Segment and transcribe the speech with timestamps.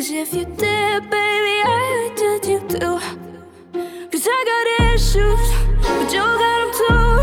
[0.00, 2.98] Cause if you did, baby, I judge you too.
[4.10, 5.44] Cause I got issues,
[5.76, 7.20] but you got them too.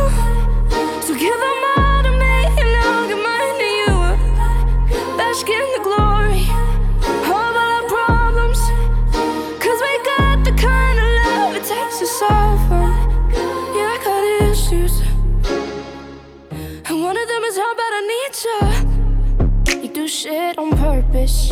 [1.01, 3.93] So give them all to me, and I'll give mine to you.
[5.17, 6.45] Bask in the glory
[7.01, 8.61] of all our problems.
[9.57, 12.61] Cause we got the kind of love it takes to them.
[13.73, 15.01] Yeah, I got issues.
[16.85, 19.81] And one of them is how bad I need you.
[19.81, 21.51] You do shit on purpose.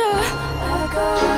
[0.00, 1.34] I got.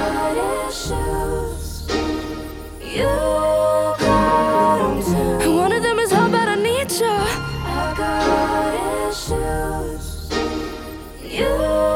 [5.47, 7.07] One of them is how bad I need you.
[7.07, 10.31] I got issues.
[11.23, 11.96] You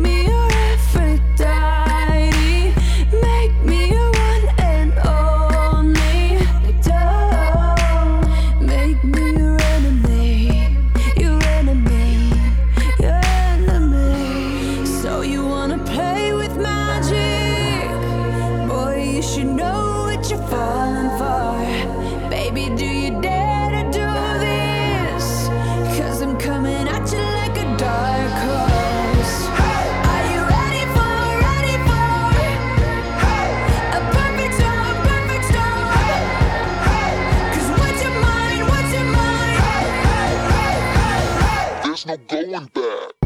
[42.11, 43.20] no going back.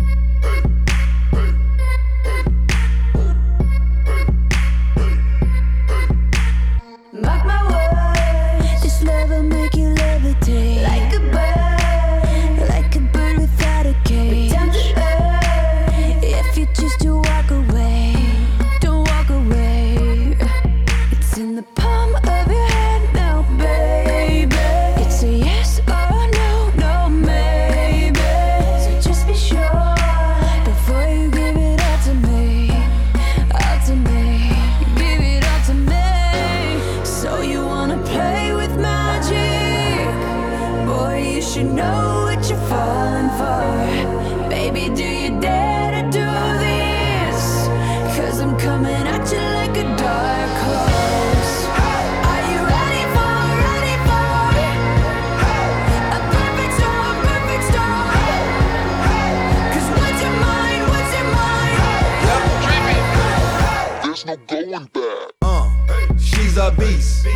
[64.26, 65.32] No going back.
[65.44, 65.70] Uh,
[66.18, 67.28] she's a beast.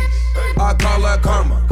[0.58, 1.64] I call her karma.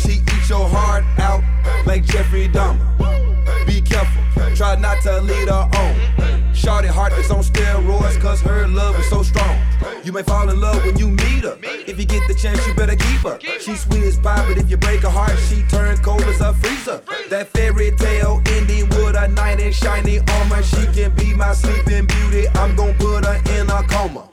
[0.00, 1.42] She eats your heart out
[1.86, 3.66] like Jeffrey Dahmer.
[3.66, 4.22] Be careful,
[4.56, 6.25] try not to lead her on.
[6.56, 9.56] Shorty heart is on steroids, cause her love is so strong.
[10.02, 11.58] You may fall in love when you meet her.
[11.86, 13.38] If you get the chance, you better keep her.
[13.60, 16.54] She's sweet as pie, but if you break her heart, she turns cold as a
[16.54, 17.02] freezer.
[17.28, 20.62] That fairy tale ending with a knight in shiny armor.
[20.62, 22.48] She can be my sleeping beauty.
[22.54, 24.28] I'm gonna put her in a coma.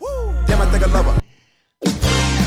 [0.48, 1.20] Damn, I think I love her.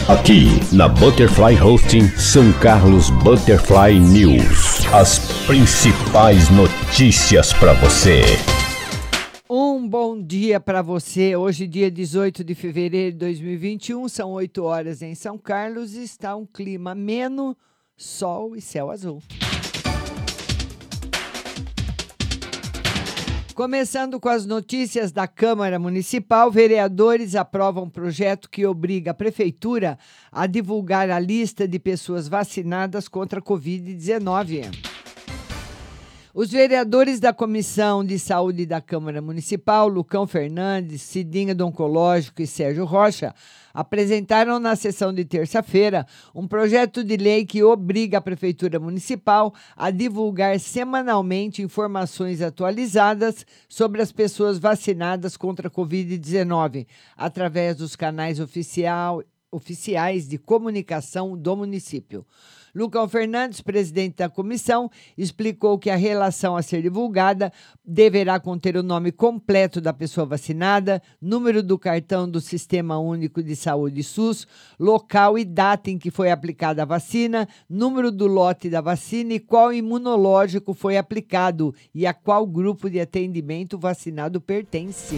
[0.08, 4.86] Aqui na Butterfly Hosting São Carlos Butterfly News.
[4.92, 8.24] As principais notícias para você.
[9.86, 11.36] Um bom dia para você.
[11.36, 16.34] Hoje, dia 18 de fevereiro de 2021, são 8 horas em São Carlos e está
[16.34, 17.56] um clima ameno,
[17.96, 19.22] sol e céu azul.
[23.54, 29.96] Começando com as notícias da Câmara Municipal, vereadores aprovam projeto que obriga a Prefeitura
[30.32, 34.95] a divulgar a lista de pessoas vacinadas contra a Covid-19.
[36.38, 42.46] Os vereadores da Comissão de Saúde da Câmara Municipal, Lucão Fernandes, Cidinha do Oncológico e
[42.46, 43.34] Sérgio Rocha,
[43.72, 49.90] apresentaram na sessão de terça-feira um projeto de lei que obriga a Prefeitura Municipal a
[49.90, 59.22] divulgar semanalmente informações atualizadas sobre as pessoas vacinadas contra a Covid-19, através dos canais oficial,
[59.50, 62.26] oficiais de comunicação do município.
[62.76, 67.50] Lucão Fernandes, presidente da comissão, explicou que a relação a ser divulgada
[67.82, 73.56] deverá conter o nome completo da pessoa vacinada, número do cartão do Sistema Único de
[73.56, 74.46] Saúde SUS,
[74.78, 79.40] local e data em que foi aplicada a vacina, número do lote da vacina e
[79.40, 85.16] qual imunológico foi aplicado e a qual grupo de atendimento vacinado pertence.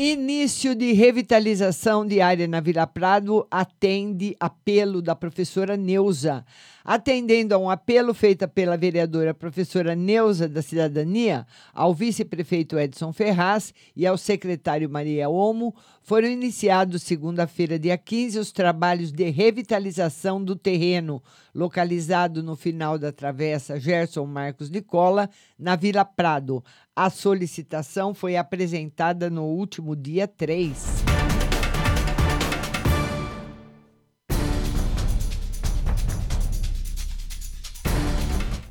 [0.00, 6.46] Início de revitalização de área na Vila Prado atende apelo da professora Neuza.
[6.90, 13.74] Atendendo a um apelo feito pela vereadora professora Neuza da Cidadania, ao vice-prefeito Edson Ferraz
[13.94, 20.56] e ao secretário Maria Omo, foram iniciados segunda-feira, dia 15, os trabalhos de revitalização do
[20.56, 21.22] terreno,
[21.54, 25.28] localizado no final da travessa Gerson Marcos de Cola,
[25.58, 26.64] na Vila Prado.
[26.96, 31.27] A solicitação foi apresentada no último dia 3.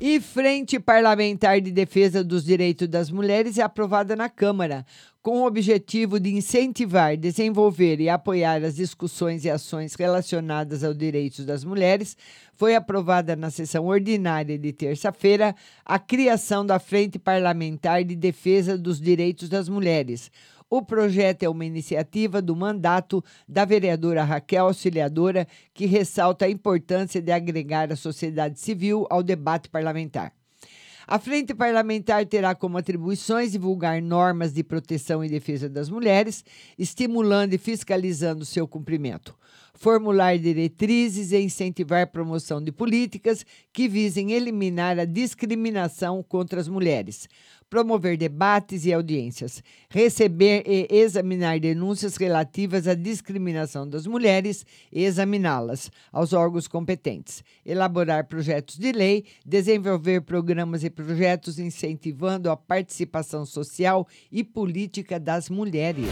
[0.00, 4.86] E Frente Parlamentar de Defesa dos Direitos das Mulheres é aprovada na Câmara,
[5.20, 11.44] com o objetivo de incentivar, desenvolver e apoiar as discussões e ações relacionadas aos direitos
[11.44, 12.16] das mulheres.
[12.54, 15.52] Foi aprovada na sessão ordinária de terça-feira
[15.84, 20.30] a criação da Frente Parlamentar de Defesa dos Direitos das Mulheres.
[20.70, 27.22] O projeto é uma iniciativa do mandato da vereadora Raquel Auxiliadora, que ressalta a importância
[27.22, 30.30] de agregar a sociedade civil ao debate parlamentar.
[31.06, 36.44] A Frente Parlamentar terá como atribuições divulgar normas de proteção e defesa das mulheres,
[36.78, 39.34] estimulando e fiscalizando seu cumprimento.
[39.78, 46.66] Formular diretrizes e incentivar a promoção de políticas que visem eliminar a discriminação contra as
[46.66, 47.28] mulheres
[47.68, 55.90] promover debates e audiências, receber e examinar denúncias relativas à discriminação das mulheres e examiná-las
[56.12, 64.06] aos órgãos competentes, elaborar projetos de lei, desenvolver programas e projetos incentivando a participação social
[64.32, 66.08] e política das mulheres.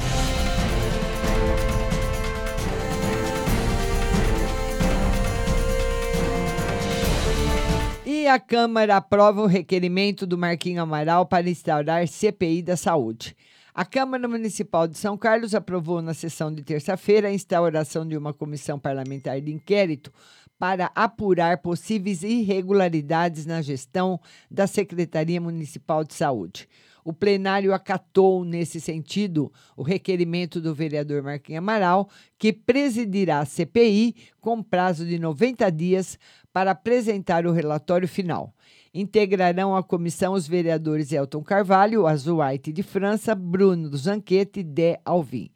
[8.26, 13.36] E a Câmara aprova o requerimento do Marquinho Amaral para instaurar CPI da Saúde.
[13.72, 18.34] A Câmara Municipal de São Carlos aprovou na sessão de terça-feira a instauração de uma
[18.34, 20.12] comissão parlamentar de inquérito
[20.58, 26.68] para apurar possíveis irregularidades na gestão da Secretaria Municipal de Saúde.
[27.04, 34.16] O plenário acatou, nesse sentido, o requerimento do vereador Marquinhos Amaral, que presidirá a CPI
[34.40, 36.18] com prazo de 90 dias
[36.56, 38.50] para apresentar o relatório final.
[38.94, 45.50] Integrarão a comissão os vereadores Elton Carvalho, Azuaite de França, Bruno Zanquete e Dé Alvim.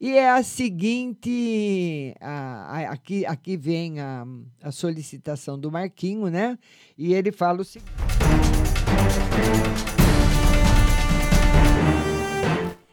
[0.00, 2.32] E é a seguinte: a,
[2.76, 4.26] a, aqui, aqui vem a,
[4.60, 6.58] a solicitação do Marquinho, né?
[6.98, 7.92] E ele fala o seguinte.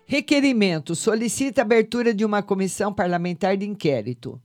[0.05, 4.39] Requerimento: solicita abertura de uma comissão parlamentar de inquérito.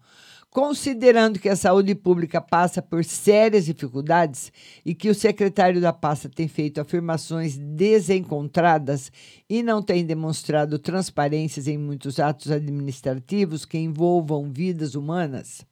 [0.54, 4.52] Considerando que a saúde pública passa por sérias dificuldades
[4.86, 9.10] e que o secretário da pasta tem feito afirmações desencontradas
[9.50, 15.66] e não tem demonstrado transparências em muitos atos administrativos que envolvam vidas humanas,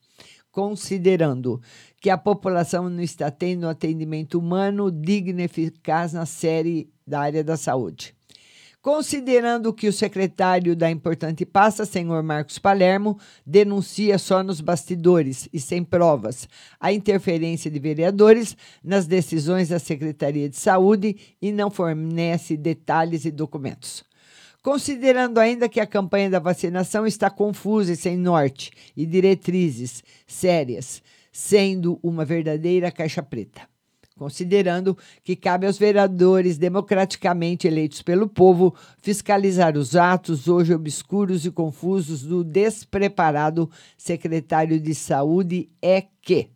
[0.51, 1.62] considerando
[2.01, 7.45] que a população não está tendo atendimento humano digno e eficaz na série da área
[7.45, 8.17] da saúde
[8.83, 15.61] considerando que o secretário da importante pasta, senhor Marcos Palermo, denuncia só nos bastidores e
[15.61, 16.49] sem provas
[16.81, 23.31] a interferência de vereadores nas decisões da Secretaria de Saúde e não fornece detalhes e
[23.31, 24.03] documentos.
[24.61, 31.03] Considerando ainda que a campanha da vacinação está confusa e sem norte e diretrizes sérias,
[31.33, 33.72] sendo uma verdadeira caixa preta
[34.23, 41.50] considerando que cabe aos vereadores democraticamente eleitos pelo povo fiscalizar os atos hoje obscuros e
[41.50, 46.52] confusos do despreparado secretário de Saúde é que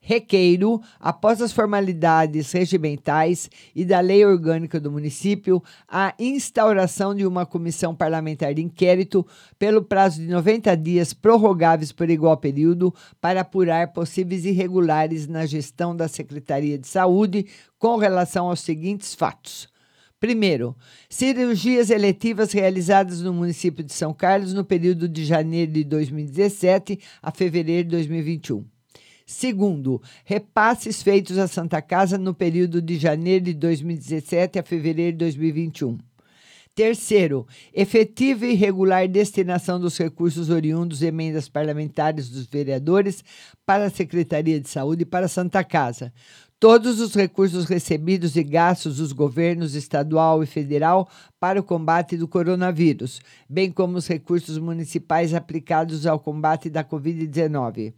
[0.00, 7.44] requeiro, após as formalidades regimentais e da lei orgânica do município, a instauração de uma
[7.44, 9.26] comissão parlamentar de inquérito
[9.58, 15.94] pelo prazo de 90 dias, prorrogáveis por igual período, para apurar possíveis irregulares na gestão
[15.94, 17.46] da Secretaria de Saúde
[17.78, 19.68] com relação aos seguintes fatos.
[20.18, 20.76] Primeiro,
[21.08, 27.30] cirurgias eletivas realizadas no município de São Carlos no período de janeiro de 2017 a
[27.30, 28.79] fevereiro de 2021.
[29.30, 35.18] Segundo, repasses feitos à Santa Casa no período de janeiro de 2017 a fevereiro de
[35.18, 35.98] 2021.
[36.74, 43.22] Terceiro, efetiva e regular destinação dos recursos oriundos de emendas parlamentares dos vereadores
[43.64, 46.12] para a Secretaria de Saúde e para a Santa Casa.
[46.58, 51.08] Todos os recursos recebidos e gastos dos governos estadual e federal
[51.38, 57.94] para o combate do coronavírus, bem como os recursos municipais aplicados ao combate da Covid-19.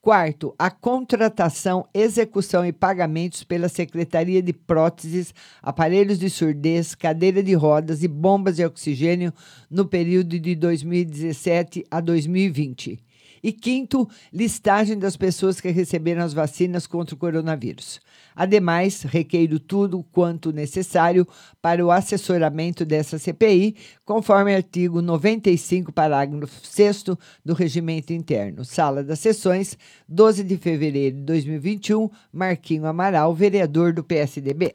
[0.00, 7.52] Quarto, a contratação, execução e pagamentos pela Secretaria de Próteses, Aparelhos de Surdez, Cadeira de
[7.54, 9.34] Rodas e Bombas de Oxigênio
[9.68, 13.07] no período de 2017 a 2020.
[13.42, 18.00] E quinto, listagem das pessoas que receberam as vacinas contra o coronavírus.
[18.34, 21.26] Ademais, requeiro tudo quanto necessário
[21.60, 27.04] para o assessoramento dessa CPI, conforme artigo 95, parágrafo 6
[27.44, 28.64] do Regimento Interno.
[28.64, 29.76] Sala das Sessões,
[30.08, 34.74] 12 de fevereiro de 2021, Marquinho Amaral, vereador do PSDB.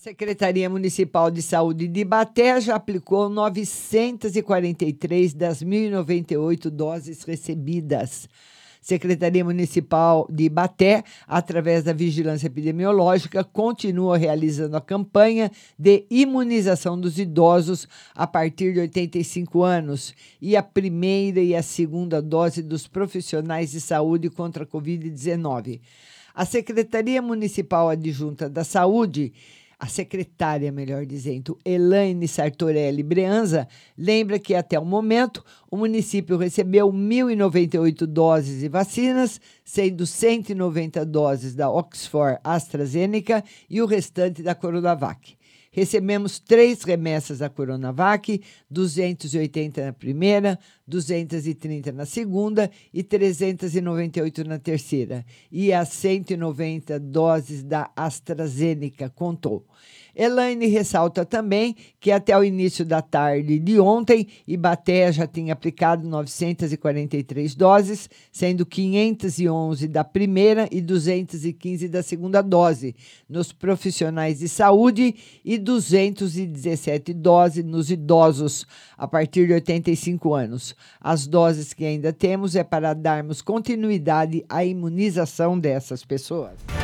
[0.00, 8.26] Secretaria Municipal de Saúde de Ibaté já aplicou 943 das 1.098 doses recebidas.
[8.80, 17.18] Secretaria Municipal de Ibaté, através da Vigilância Epidemiológica, continua realizando a campanha de imunização dos
[17.18, 23.72] idosos a partir de 85 anos e a primeira e a segunda dose dos profissionais
[23.72, 25.78] de saúde contra a Covid-19.
[26.34, 29.34] A Secretaria Municipal Adjunta da Saúde
[29.80, 36.92] a secretária, melhor dizendo, Elaine Sartorelli Breanza, lembra que até o momento o município recebeu
[36.92, 45.39] 1.098 doses de vacinas, sendo 190 doses da Oxford AstraZeneca e o restante da Coronavac.
[45.72, 55.24] Recebemos três remessas da Coronavac, 280 na primeira, 230 na segunda e 398 na terceira.
[55.50, 59.64] E as 190 doses da AstraZeneca, contou.
[60.14, 66.06] Elaine ressalta também que até o início da tarde de ontem, Ibaté já tinha aplicado
[66.08, 72.94] 943 doses, sendo 511 da primeira e 215 da segunda dose
[73.28, 75.14] nos profissionais de saúde
[75.44, 80.74] e 217 doses nos idosos a partir de 85 anos.
[81.00, 86.79] As doses que ainda temos é para darmos continuidade à imunização dessas pessoas.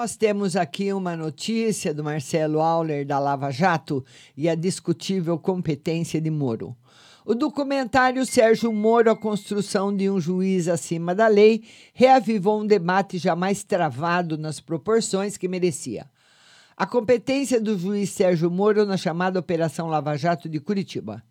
[0.00, 4.02] Nós temos aqui uma notícia do Marcelo Auler da Lava Jato
[4.34, 6.74] e a discutível competência de Moro.
[7.22, 13.18] O documentário Sérgio Moro, a construção de um juiz acima da lei, reavivou um debate
[13.18, 16.06] jamais travado nas proporções que merecia.
[16.74, 21.22] A competência do juiz Sérgio Moro na chamada Operação Lava Jato de Curitiba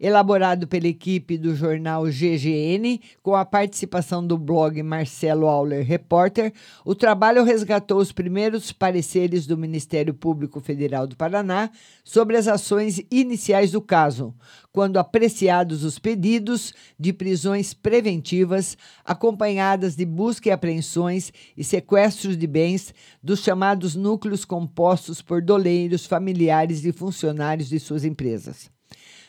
[0.00, 6.52] elaborado pela equipe do jornal GGN, com a participação do blog Marcelo Auler Repórter.
[6.84, 11.70] O trabalho resgatou os primeiros pareceres do Ministério Público Federal do Paraná
[12.02, 14.34] sobre as ações iniciais do caso,
[14.72, 22.46] quando apreciados os pedidos de prisões preventivas, acompanhadas de busca e apreensões e sequestros de
[22.46, 28.73] bens dos chamados núcleos compostos por doleiros, familiares e funcionários de suas empresas.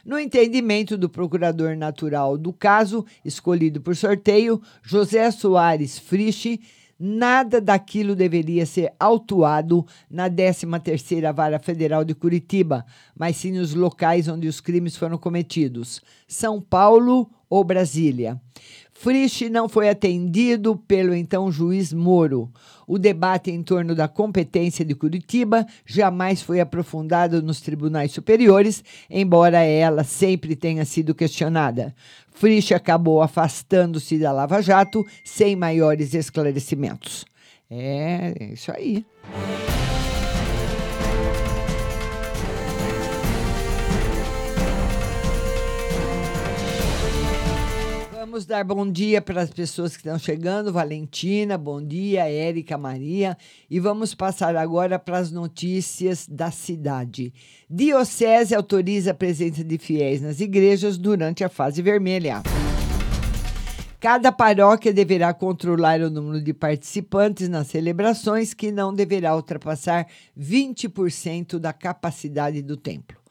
[0.06, 6.60] No entendimento do procurador natural do caso, escolhido por sorteio, José Soares Frisch,
[7.00, 12.86] nada daquilo deveria ser autuado na 13ª Vara Federal de Curitiba,
[13.18, 18.40] mas sim nos locais onde os crimes foram cometidos, São Paulo ou Brasília.
[19.06, 22.50] Frisch não foi atendido pelo então juiz Moro.
[22.88, 29.62] O debate em torno da competência de Curitiba jamais foi aprofundado nos tribunais superiores, embora
[29.62, 31.94] ela sempre tenha sido questionada.
[32.32, 37.26] Frisch acabou afastando-se da Lava Jato sem maiores esclarecimentos.
[37.70, 39.06] É, isso aí.
[48.36, 50.74] Vamos dar bom dia para as pessoas que estão chegando.
[50.74, 52.30] Valentina, bom dia.
[52.30, 53.38] Érica, Maria.
[53.70, 57.34] E vamos passar agora para as notícias da cidade.
[57.70, 62.44] Diocese autoriza a presença de fiéis nas igrejas durante a fase vermelha.
[64.02, 71.58] Cada paróquia deverá controlar o número de participantes nas celebrações, que não deverá ultrapassar 20%
[71.58, 73.25] da capacidade do templo.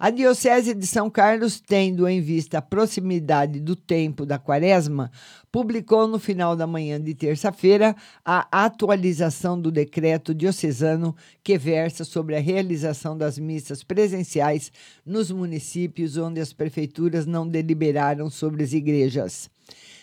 [0.00, 5.10] A Diocese de São Carlos, tendo em vista a proximidade do tempo da quaresma,
[5.50, 12.36] publicou no final da manhã de terça-feira a atualização do decreto diocesano que versa sobre
[12.36, 14.70] a realização das missas presenciais
[15.04, 19.50] nos municípios onde as prefeituras não deliberaram sobre as igrejas.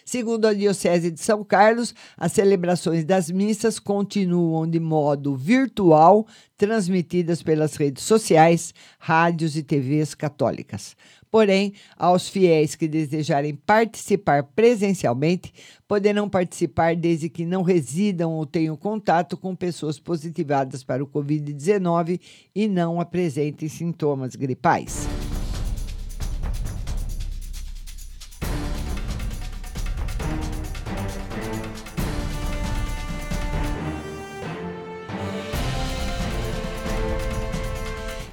[0.05, 7.41] Segundo a Diocese de São Carlos, as celebrações das missas continuam de modo virtual, transmitidas
[7.41, 10.95] pelas redes sociais, rádios e TVs católicas.
[11.31, 15.51] Porém, aos fiéis que desejarem participar presencialmente,
[15.87, 22.21] poderão participar desde que não residam ou tenham contato com pessoas positivadas para o Covid-19
[22.53, 25.07] e não apresentem sintomas gripais.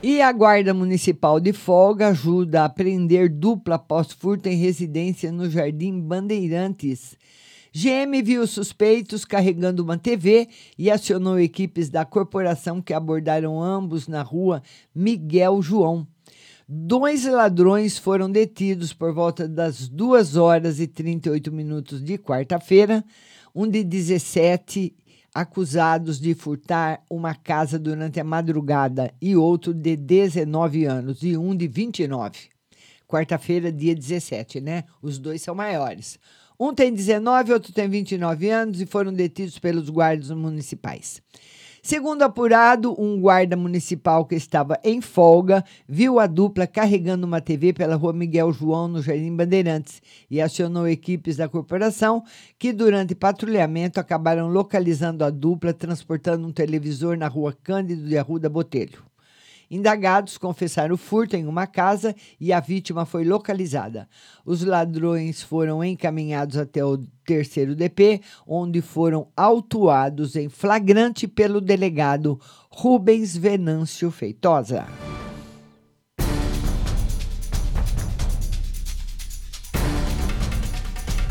[0.04, 5.48] E a Guarda Municipal de Folga ajuda a prender dupla após furto em residência no
[5.48, 7.16] Jardim Bandeirantes.
[7.72, 14.22] GM viu suspeitos carregando uma TV e acionou equipes da corporação que abordaram ambos na
[14.22, 14.60] rua
[14.92, 16.04] Miguel João.
[16.68, 23.04] Dois ladrões foram detidos por volta das 2 horas e 38 minutos de quarta-feira,
[23.54, 24.92] um de 17
[25.34, 31.56] acusados de furtar uma casa durante a madrugada e outro de 19 anos e um
[31.56, 32.50] de 29.
[33.08, 34.84] Quarta-feira, dia 17, né?
[35.00, 36.18] Os dois são maiores.
[36.58, 41.20] Um tem 19, outro tem 29 anos e foram detidos pelos guardas municipais.
[41.84, 47.72] Segundo apurado, um guarda municipal que estava em folga viu a dupla carregando uma TV
[47.72, 52.22] pela rua Miguel João, no Jardim Bandeirantes, e acionou equipes da corporação
[52.56, 58.48] que, durante patrulhamento, acabaram localizando a dupla transportando um televisor na rua Cândido de Arruda
[58.48, 59.11] Botelho.
[59.72, 64.06] Indagados confessaram o furto em uma casa e a vítima foi localizada.
[64.44, 72.38] Os ladrões foram encaminhados até o terceiro DP, onde foram autuados em flagrante pelo delegado
[72.68, 74.86] Rubens Venâncio Feitosa.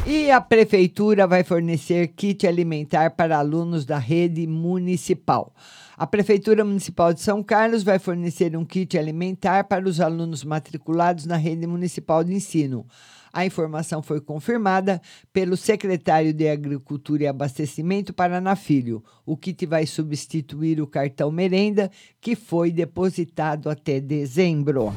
[0.08, 5.54] E a prefeitura vai fornecer kit alimentar para alunos da rede municipal.
[6.02, 11.28] A Prefeitura Municipal de São Carlos vai fornecer um kit alimentar para os alunos matriculados
[11.28, 12.88] na rede municipal de ensino.
[13.32, 15.00] A informação foi confirmada
[15.32, 19.04] pelo secretário de Agricultura e Abastecimento, Paraná Filho.
[19.24, 24.92] O kit vai substituir o cartão merenda, que foi depositado até dezembro.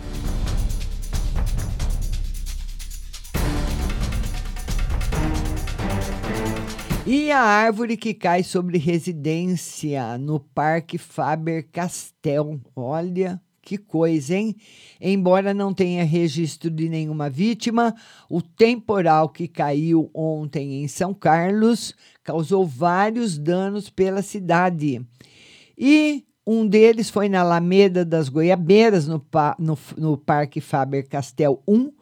[7.06, 12.58] E a árvore que cai sobre residência no Parque Faber Castell.
[12.74, 14.56] Olha que coisa, hein?
[14.98, 17.94] Embora não tenha registro de nenhuma vítima,
[18.28, 25.04] o temporal que caiu ontem em São Carlos causou vários danos pela cidade.
[25.76, 29.22] E um deles foi na Alameda das Goiabeiras, no,
[29.58, 31.92] no, no Parque Faber Castell 1,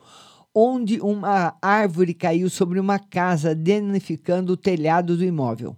[0.55, 5.77] onde uma árvore caiu sobre uma casa, danificando o telhado do imóvel.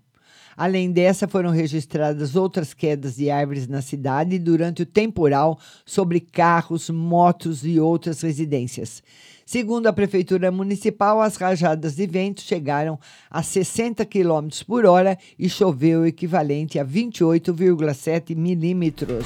[0.57, 6.89] Além dessa, foram registradas outras quedas de árvores na cidade durante o temporal sobre carros,
[6.91, 9.03] motos e outras residências.
[9.45, 12.99] Segundo a Prefeitura Municipal, as rajadas de vento chegaram
[13.31, 19.25] a 60 km por hora e choveu o equivalente a 28,7 milímetros.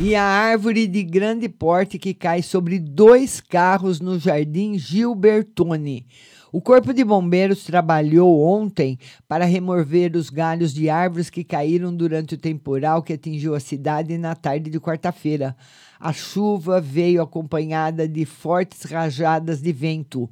[0.00, 6.06] E a árvore de grande porte que cai sobre dois carros no Jardim Gilbertone.
[6.52, 12.34] O Corpo de Bombeiros trabalhou ontem para remover os galhos de árvores que caíram durante
[12.34, 15.56] o temporal que atingiu a cidade na tarde de quarta-feira.
[15.98, 20.28] A chuva veio acompanhada de fortes rajadas de vento.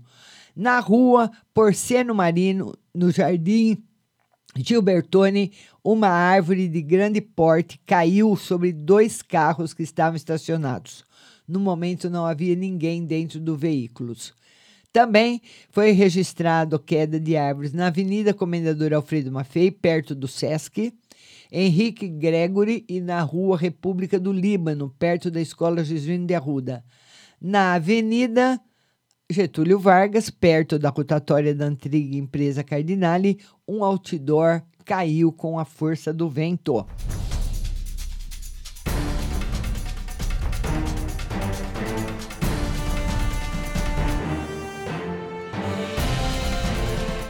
[0.55, 3.83] Na rua Porceno Marino, no Jardim
[4.57, 11.05] Gilbertone, uma árvore de grande porte caiu sobre dois carros que estavam estacionados.
[11.49, 14.15] No momento não havia ninguém dentro do veículo.
[14.93, 20.93] Também foi registrado queda de árvores na Avenida Comendador Alfredo Maffei, perto do Sesc,
[21.51, 26.85] Henrique Gregory e na Rua República do Líbano, perto da Escola Jesuíno de Arruda.
[27.41, 28.61] Na Avenida
[29.33, 36.13] Getúlio Vargas, perto da rotatória da antiga empresa Cardinale, um outdoor caiu com a força
[36.13, 36.87] do vento.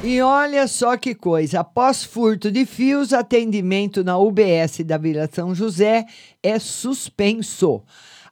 [0.04, 5.54] E olha só que coisa, após furto de fios, atendimento na UBS da Vila São
[5.54, 6.04] José
[6.42, 7.80] é suspenso.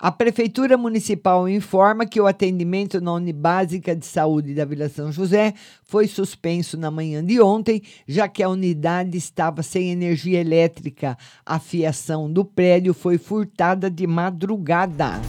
[0.02, 5.52] A Prefeitura Municipal informa que o atendimento na Unibásica de Saúde da Vila São José
[5.84, 11.18] foi suspenso na manhã de ontem, já que a unidade estava sem energia elétrica.
[11.44, 15.20] A fiação do prédio foi furtada de madrugada.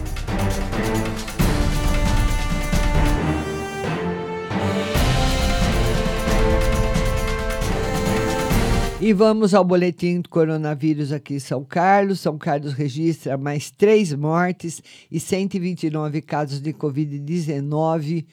[9.04, 12.20] E vamos ao boletim do coronavírus aqui em São Carlos.
[12.20, 18.28] São Carlos registra mais três mortes e 129 casos de Covid-19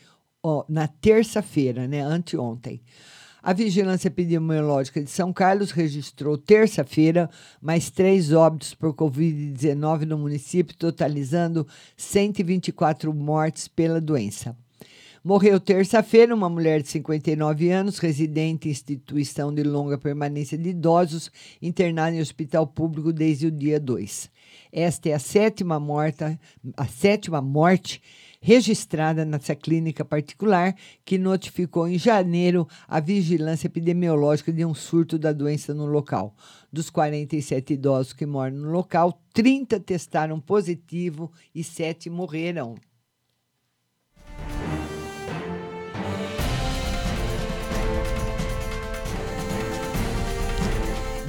[0.68, 2.82] na terça-feira, né, anteontem.
[3.42, 7.30] A Vigilância Epidemiológica de São Carlos registrou terça-feira
[7.62, 14.54] mais três óbitos por Covid-19 no município, totalizando 124 mortes pela doença.
[15.28, 21.30] Morreu terça-feira uma mulher de 59 anos, residente em instituição de longa permanência de idosos,
[21.60, 24.30] internada em hospital público desde o dia 2.
[24.72, 26.40] Esta é a sétima, morta,
[26.74, 28.00] a sétima morte
[28.40, 35.30] registrada nessa clínica particular, que notificou em janeiro a vigilância epidemiológica de um surto da
[35.30, 36.34] doença no local.
[36.72, 42.76] Dos 47 idosos que moram no local, 30 testaram positivo e 7 morreram.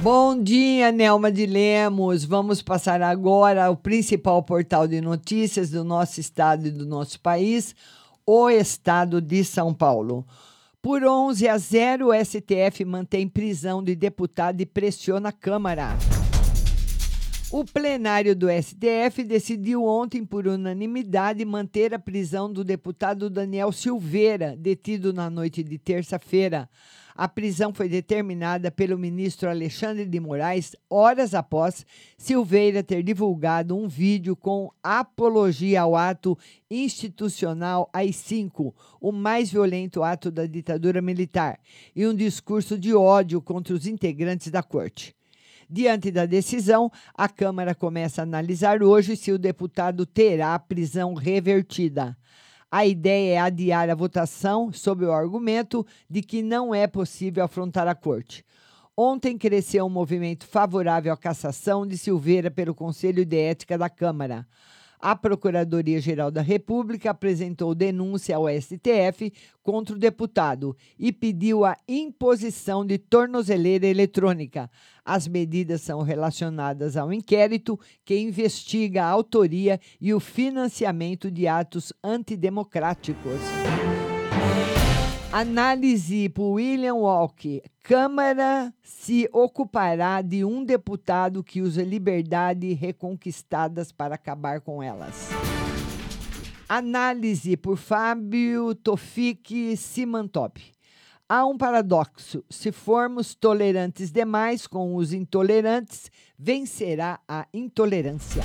[0.02, 2.24] Bom dia, Nelma de Lemos.
[2.24, 7.74] Vamos passar agora ao principal portal de notícias do nosso estado e do nosso país,
[8.24, 10.26] o Estado de São Paulo.
[10.80, 15.98] Por 11 a 0, o STF mantém prisão de deputado e pressiona a Câmara.
[17.52, 24.56] O plenário do STF decidiu ontem, por unanimidade, manter a prisão do deputado Daniel Silveira,
[24.56, 26.70] detido na noite de terça-feira.
[27.20, 31.84] A prisão foi determinada pelo ministro Alexandre de Moraes horas após
[32.16, 36.34] Silveira ter divulgado um vídeo com apologia ao ato
[36.70, 41.60] institucional AI-5, o mais violento ato da ditadura militar,
[41.94, 45.14] e um discurso de ódio contra os integrantes da corte.
[45.68, 52.16] Diante da decisão, a Câmara começa a analisar hoje se o deputado terá prisão revertida.
[52.70, 57.88] A ideia é adiar a votação sob o argumento de que não é possível afrontar
[57.88, 58.44] a corte.
[58.96, 64.46] Ontem cresceu um movimento favorável à cassação de Silveira pelo Conselho de Ética da Câmara.
[65.00, 69.32] A Procuradoria-Geral da República apresentou denúncia ao STF
[69.62, 74.70] contra o deputado e pediu a imposição de tornozeleira eletrônica.
[75.02, 81.94] As medidas são relacionadas ao inquérito que investiga a autoria e o financiamento de atos
[82.04, 83.40] antidemocráticos.
[85.32, 87.62] Análise por William Walker.
[87.84, 95.28] Câmara se ocupará de um deputado que usa liberdade reconquistadas para acabar com elas.
[96.68, 100.60] Análise por Fábio Tofik Simantop.
[101.28, 102.44] Há um paradoxo.
[102.50, 108.42] Se formos tolerantes demais com os intolerantes, vencerá a intolerância.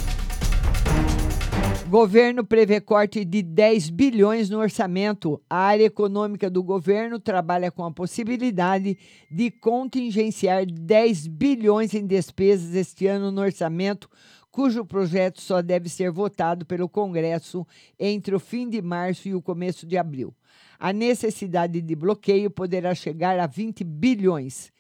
[1.87, 5.39] Governo prevê corte de 10 bilhões no orçamento.
[5.47, 8.97] A área econômica do governo trabalha com a possibilidade
[9.29, 14.09] de contingenciar 10 bilhões em despesas este ano no orçamento,
[14.51, 17.65] cujo projeto só deve ser votado pelo Congresso
[17.99, 20.33] entre o fim de março e o começo de abril.
[20.79, 24.73] A necessidade de bloqueio poderá chegar a 20 bilhões.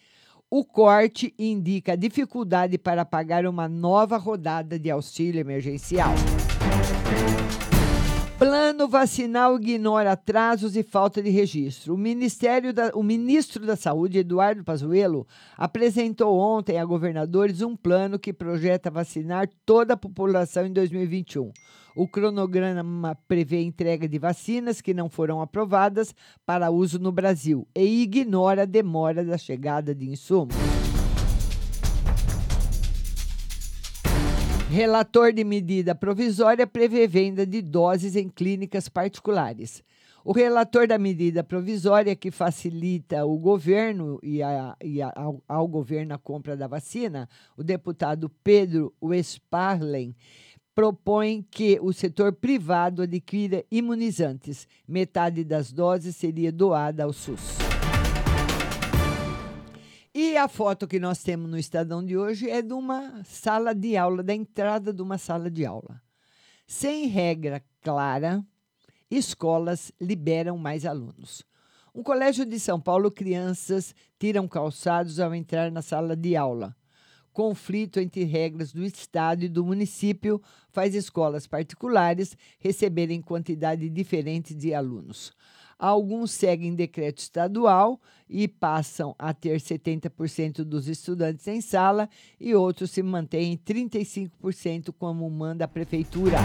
[0.49, 6.15] O corte indica dificuldade para pagar uma nova rodada de auxílio emergencial.
[8.37, 11.93] Plano vacinal ignora atrasos e falta de registro.
[11.93, 15.25] O, Ministério da, o ministro da Saúde, Eduardo Pazuello,
[15.57, 21.51] apresentou ontem a governadores um plano que projeta vacinar toda a população em 2021.
[21.95, 26.13] O cronograma prevê entrega de vacinas que não foram aprovadas
[26.45, 30.74] para uso no Brasil e ignora a demora da chegada de insumos.
[34.75, 39.81] Relator de medida provisória prevê venda de doses em clínicas particulares.
[40.21, 45.65] O relator da medida provisória que facilita o governo e, a, e a, ao, ao,
[45.65, 50.13] governo a compra da vacina, o deputado Pedro Westphalen,
[50.75, 54.67] propõe que o setor privado adquira imunizantes.
[54.85, 57.64] Metade das doses seria doada ao SUS.
[60.35, 63.95] E a foto que nós temos no Estadão de hoje é de uma sala de
[63.95, 66.01] aula, da entrada de uma sala de aula.
[66.67, 68.43] Sem regra clara,
[69.09, 71.41] escolas liberam mais alunos.
[71.93, 76.75] Um colégio de São Paulo, crianças tiram calçados ao entrar na sala de aula.
[77.31, 84.73] Conflito entre regras do Estado e do município faz escolas particulares receberem quantidade diferente de
[84.73, 85.31] alunos.
[85.77, 92.09] Alguns seguem decreto estadual e passam a ter 70% dos estudantes em sala
[92.39, 96.37] e outros se mantêm em 35% como manda a prefeitura.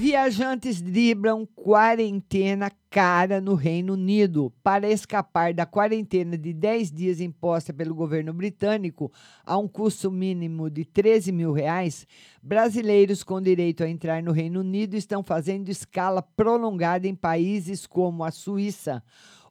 [0.00, 4.50] Viajantes driblam quarentena cara no Reino Unido.
[4.62, 9.12] Para escapar da quarentena de 10 dias imposta pelo governo britânico
[9.44, 12.06] a um custo mínimo de 13 mil reais,
[12.42, 18.24] brasileiros com direito a entrar no Reino Unido estão fazendo escala prolongada em países como
[18.24, 19.02] a Suíça.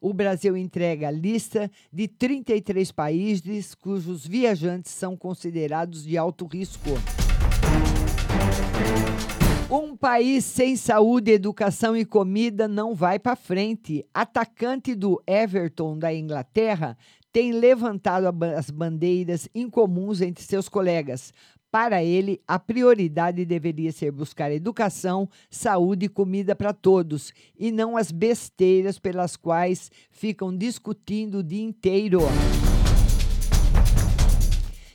[0.02, 6.90] O Brasil entrega a lista de 33 países cujos viajantes são considerados de alto risco.
[9.72, 14.04] Um país sem saúde, educação e comida não vai para frente.
[14.12, 16.98] Atacante do Everton da Inglaterra
[17.32, 21.32] tem levantado as bandeiras incomuns entre seus colegas.
[21.70, 27.96] Para ele, a prioridade deveria ser buscar educação, saúde e comida para todos, e não
[27.96, 32.22] as besteiras pelas quais ficam discutindo o dia inteiro.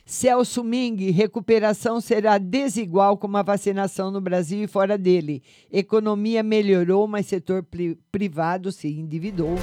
[0.06, 5.42] Celso Ming, recuperação será desigual como a vacinação no Brasil e fora dele.
[5.68, 7.66] Economia melhorou, mas setor
[8.12, 9.56] privado se endividou.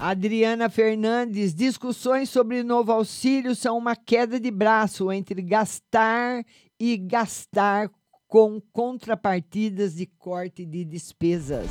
[0.00, 6.42] Adriana Fernandes, discussões sobre novo auxílio são uma queda de braço entre gastar
[6.80, 7.90] e gastar
[8.26, 11.66] com contrapartidas de corte de despesas.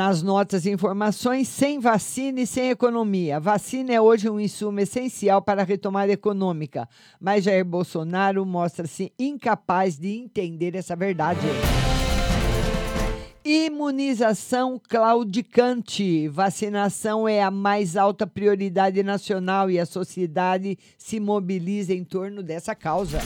[0.00, 3.38] Nas notas informações, sem vacina e sem economia.
[3.38, 6.88] Vacina é hoje um insumo essencial para a retomada econômica,
[7.20, 11.40] mas Jair Bolsonaro mostra-se incapaz de entender essa verdade.
[13.44, 16.28] Imunização claudicante.
[16.28, 22.74] Vacinação é a mais alta prioridade nacional e a sociedade se mobiliza em torno dessa
[22.74, 23.18] causa.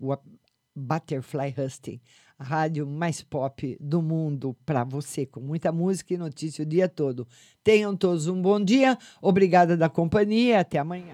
[0.75, 2.01] Butterfly Husting,
[2.39, 6.89] a rádio mais pop do mundo para você, com muita música e notícia o dia
[6.89, 7.27] todo.
[7.63, 11.13] Tenham todos um bom dia, obrigada da companhia, até amanhã.